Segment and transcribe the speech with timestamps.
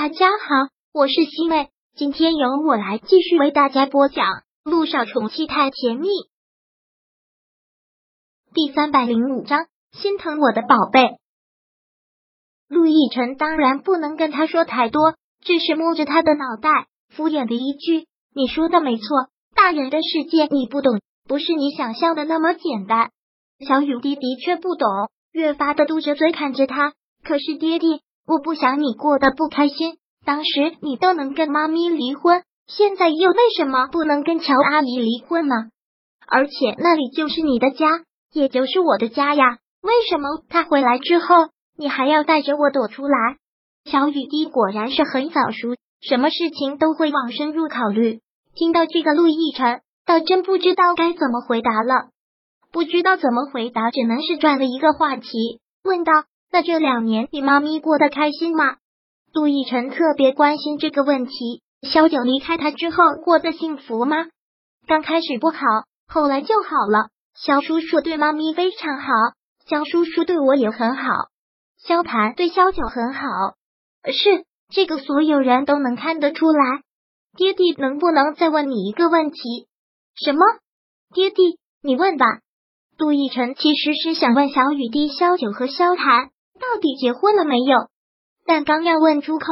[0.00, 4.26] 大家好，我是西妹，今天由我来继续为大家播讲
[4.62, 6.06] 《路上宠妻太甜蜜》
[8.54, 11.18] 第三百零五章，心疼我的宝贝。
[12.68, 19.04] 陆亦辰当然不能跟他说太多，只是摸着他的脑袋，敷衍的一句：“你说的没错，
[19.56, 23.10] 大人的世界你不懂，不是你想象的那么简单。”
[23.66, 26.92] 小雨滴的确不懂，越发的嘟着嘴看着他。
[27.24, 27.98] 可是爹爹。
[28.28, 29.96] 我不想你过得不开心。
[30.24, 35.54] 当时你都能跟妈咪离婚，现在又为什么不能跟乔阿姨离婚呢？
[36.26, 39.56] 而且那里就是你的家，也就是我的家呀。
[39.80, 43.38] 为什么他回来之后，你还要带着我躲出来？
[43.86, 48.20] 小雨滴果然是很早熟，什么事情都会往深入考虑。
[48.54, 52.10] 听到这个，陆亦辰倒真不知道该怎么回答了。
[52.70, 56.12] 不知道怎么回答，只能是转了一个话题，问道。
[56.50, 58.76] 那这两年你妈咪过得开心吗？
[59.32, 61.62] 杜奕辰特别关心这个问题。
[61.82, 64.16] 萧九离开他之后过得幸福吗？
[64.86, 65.58] 刚开始不好，
[66.08, 67.10] 后来就好了。
[67.34, 69.12] 萧叔叔对妈咪非常好，
[69.66, 71.12] 萧叔叔对我也很好。
[71.76, 73.20] 萧谭对萧九很好，
[74.10, 76.82] 是这个所有人都能看得出来。
[77.36, 79.68] 爹地能不能再问你一个问题？
[80.16, 80.40] 什么？
[81.14, 82.24] 爹地，你问吧。
[82.96, 86.30] 杜奕辰其实是想问小雨滴、萧九和萧谭。
[86.68, 87.88] 到底结婚了没有？
[88.44, 89.46] 但刚要问出口，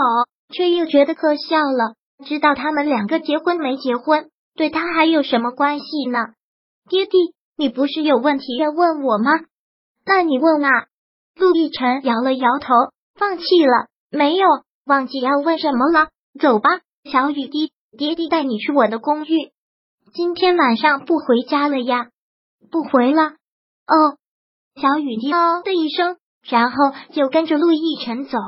[0.53, 1.95] 却又觉得可笑了。
[2.27, 6.19] 知道他们两个结婚没结婚，对他还有什么关系呢？
[6.89, 9.31] 爹地，你不是有问题要问我吗？
[10.05, 10.87] 那你问啊！
[11.37, 12.75] 陆亦辰摇了摇头，
[13.15, 13.89] 放弃了。
[14.11, 14.47] 没有，
[14.85, 16.09] 忘记要问什么了。
[16.39, 16.81] 走吧，
[17.11, 19.53] 小雨滴，爹地带你去我的公寓。
[20.13, 22.09] 今天晚上不回家了呀？
[22.71, 23.23] 不回了。
[23.87, 24.17] 哦，
[24.81, 26.19] 小雨滴哦的一声。
[26.49, 26.77] 然后
[27.13, 28.39] 就跟着陆亦辰走，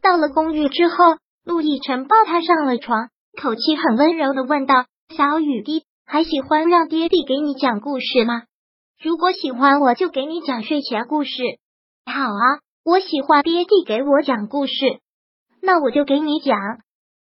[0.00, 3.08] 到了公寓之后，陆亦辰抱他上了床，
[3.40, 8.42] 口气很温柔的问道：“小雨滴，还喜欢让爹地给你讲故事吗？
[9.02, 11.30] 如果喜欢，我就给你讲睡前故事。
[12.06, 14.72] 好啊，我喜欢爹地给我讲故事，
[15.60, 16.56] 那我就给你讲。”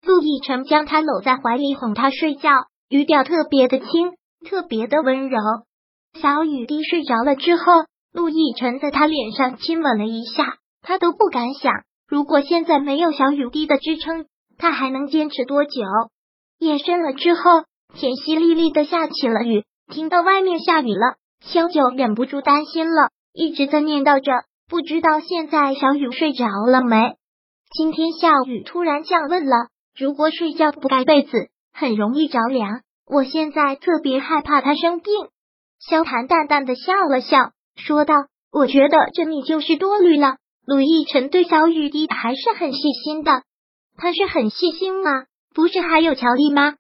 [0.04, 2.50] 陆亦辰将他搂在怀里哄他睡觉，
[2.88, 4.12] 语调特别的轻，
[4.46, 5.38] 特别的温柔。
[6.20, 7.62] 小雨滴睡着了之后。
[8.18, 11.72] 陆亦辰在他脸上亲吻了一下，他都不敢想，
[12.08, 14.26] 如果现在没有小雨滴的支撑，
[14.58, 15.82] 他还能坚持多久？
[16.58, 17.42] 夜深了之后，
[17.94, 24.32] 天淅沥沥的下起了雨，听到外面下雨了，萧九忍不住担心了，一直在念叨着，
[24.68, 27.14] 不知道现在小雨睡着了没？
[27.70, 31.30] 今天下雨突然降温了，如果睡觉不盖被子，
[31.72, 32.80] 很容易着凉。
[33.06, 35.14] 我现在特别害怕他生病。
[35.78, 37.52] 萧谭淡淡的笑了笑。
[37.78, 38.14] 说道
[38.52, 43.42] ：“我觉得这你就是多虑了。”陆亦辰对小雨滴还是很细心的，
[43.96, 45.24] 他是很细心吗？
[45.54, 46.74] 不是还有乔丽吗？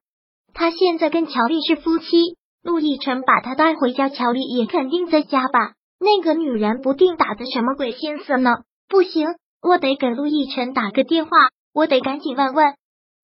[0.52, 5.72] 他现在跟乔丽是夫妻，陆亦辰把他带回家，乔丽也肯定在家吧？
[5.98, 8.50] 那个女人不定打的什么鬼心思呢？
[8.88, 9.28] 不行，
[9.62, 11.30] 我得给陆亦辰打个电话，
[11.72, 12.74] 我得赶紧问问。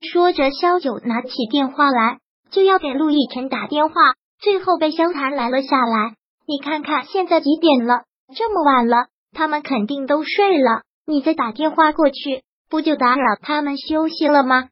[0.00, 2.18] 说着，肖九拿起电话来，
[2.50, 3.94] 就要给陆亦辰打电话，
[4.40, 6.14] 最后被萧谈拦了下来。
[6.46, 8.04] 你看看现在几点了？
[8.36, 10.82] 这么晚了，他们肯定都睡了。
[11.06, 14.68] 你再打电话过去，不就打扰他们休息了吗？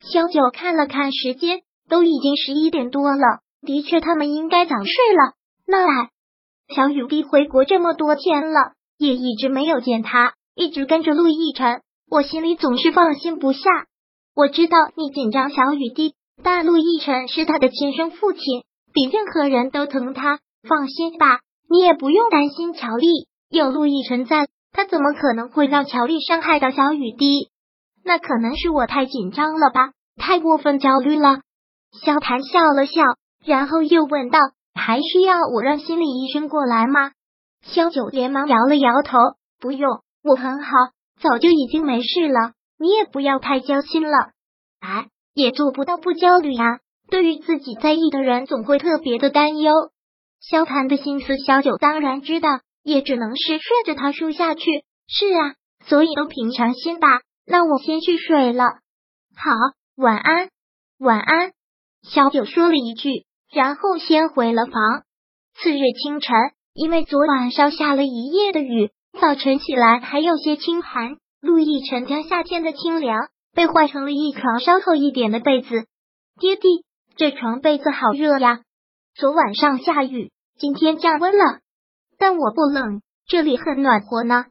[0.00, 3.40] 萧九看了看时间，都已经十一点多了。
[3.62, 5.32] 的确，他们应该早睡了。
[5.66, 6.10] 那来，
[6.74, 11.80] 小雨滴回国这么多天了，也一直没有见他，一直跟着陆亦辰，
[12.10, 13.60] 我心里总是放心不下。
[14.34, 18.42] 我知道你紧张小雨滴，但陆亦辰是他的亲生父亲，
[18.92, 20.40] 比任何人都疼他。
[20.66, 23.06] 放心吧，你也不用担心乔丽，
[23.48, 27.50] 有陆亦辰在，他怎么可能会让乔丽伤害到小雨滴？
[28.04, 31.40] 那可能是我太紧张了吧，太过分焦虑了。
[32.04, 33.02] 萧谭笑了笑，
[33.44, 34.38] 然后又问道
[34.74, 37.12] ：“还需要我让心理医生过来吗？”
[37.62, 39.18] 萧九连忙摇了摇头
[39.60, 40.70] ：“不用，我很好，
[41.20, 42.52] 早就已经没事了。
[42.78, 44.30] 你也不要太焦心了。
[44.80, 46.80] 哎，也做不到不焦虑啊。
[47.08, 49.72] 对于自己在意的人，总会特别的担忧。”
[50.50, 54.62] 萧谈的心思，小九当然知道，也只能是顺着他说下去。
[55.08, 55.54] 是啊，
[55.86, 57.20] 所以都平常心吧。
[57.46, 58.64] 那我先去睡了。
[59.34, 59.50] 好，
[59.96, 60.50] 晚安，
[60.98, 61.52] 晚安。
[62.02, 64.74] 小九说了一句，然后先回了房。
[65.54, 66.36] 次日清晨，
[66.74, 71.16] 因为昨晚上下了一夜的雨，早晨起来还有些清寒。
[71.40, 75.86] 陆亦辰将夏天的清凉被换成了一床稍厚一点的被子。
[76.38, 76.84] 爹地，
[77.16, 78.60] 这床被子好热呀。
[79.14, 81.60] 昨晚上下雨，今天降温了，
[82.16, 84.46] 但我不冷，这里很暖和呢。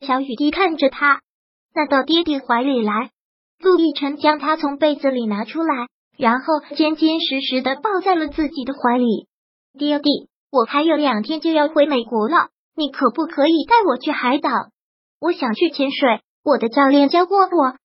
[0.00, 1.20] 小雨滴看着他，
[1.72, 3.10] 那到爹爹怀里来。
[3.60, 5.86] 陆亦辰将他从被子里拿出来，
[6.18, 9.28] 然后坚坚实实的抱在了自己的怀里。
[9.78, 14.50] 爹地，我还有两天就要回美国了，你可不可以带我去海岛？
[15.20, 17.76] 我想去潜水，我的教练教过我。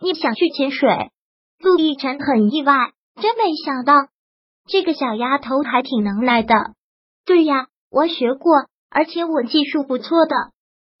[0.00, 1.10] 你想去潜水？
[1.60, 3.94] 陆亦辰很意外，真没想到
[4.68, 6.54] 这个小丫头还挺能耐的。
[7.26, 8.52] 对呀，我学过，
[8.88, 10.36] 而且我技术不错的。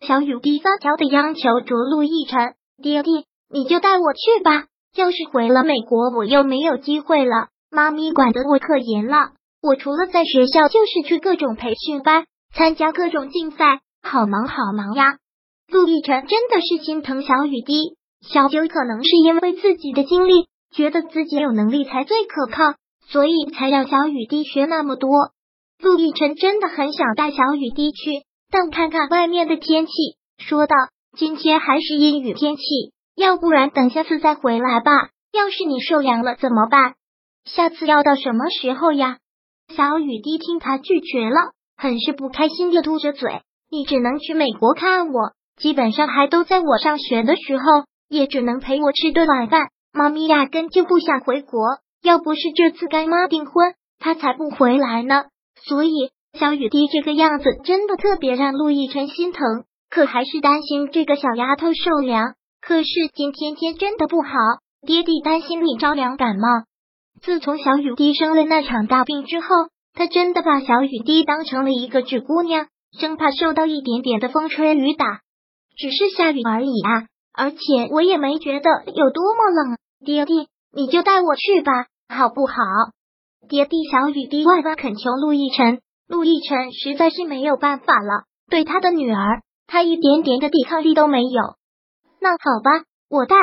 [0.04, 4.66] 小雨滴撒娇的央求着陆亦辰：“爹地，你就带我去吧。
[4.96, 7.48] 要是回了美国，我又没有机会了。
[7.70, 9.30] 妈咪管得我可严了。
[9.62, 15.18] 我除了在学校，就是去各种培训班，参加各种竞赛，好忙好忙呀。”
[15.70, 17.96] 陆亦辰真的是心疼小雨滴。
[18.20, 22.74] 小九可能是因为自己的经历，觉得自己有能力才最可靠，
[23.06, 25.10] 所以才让小雨滴学那么多。
[25.78, 28.26] 陆亦辰真的很想带小雨滴去。
[28.50, 29.92] 但看看外面的天气，
[30.38, 30.76] 说道
[31.18, 32.62] ：“今天还是阴雨天气，
[33.16, 34.92] 要不然等下次再回来吧。
[35.32, 36.94] 要是你受凉了怎么办？
[37.44, 39.18] 下次要到什么时候呀？”
[39.74, 47.64] 小雨滴听他拒绝了，很是不开心的嘟着嘴：“你只能去美国看我，基本上还都在我上学的时候，
[48.08, 49.70] 也只能陪我吃顿晚饭。
[49.92, 51.60] 妈咪压根就不想回国，
[52.02, 55.24] 要不是这次干妈订婚，他才不回来呢。
[55.64, 62.34] 所以。”小雨滴这个样子真的特别让陆亦辰心疼，可还是担心这个小丫头受凉。
[62.60, 64.28] 可是今天天真的不好，
[64.86, 66.46] 爹地担心你着凉感冒。
[67.22, 69.46] 自从小雨滴生了那场大病之后，
[69.94, 72.66] 他真的把小雨滴当成了一个纸姑娘，
[72.98, 75.20] 生怕受到一点点的风吹雨打。
[75.78, 79.78] 只是下雨而已啊，而且我也没觉得有多么冷。
[80.04, 82.56] 爹地，你就带我去吧，好不好？
[83.48, 85.80] 爹地，小雨滴万万恳求陆亦辰。
[86.08, 91.42] 陆亦辰实在是没有办法了，对他的女儿，他一点点的抵抗力都没有。
[92.20, 93.36] 那好吧，我带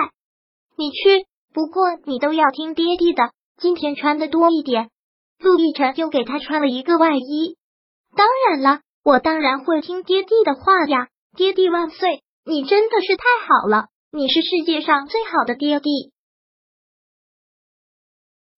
[0.78, 4.90] 你去，不过你都要听爹地的，今天穿的多一点。
[5.40, 7.58] 陆亦辰又给他穿了一个外衣。
[8.16, 12.24] 当然了，我当然会听爹地的话呀，爹地万岁！
[12.46, 16.12] 你真的是太好了，你是世界上最好的爹地。